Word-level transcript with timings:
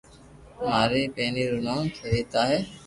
ماري 0.67 1.03
پتني 1.13 1.43
روو 1.51 1.63
نوم 1.67 1.83
سويتا 1.97 2.41
ھي 2.51 2.59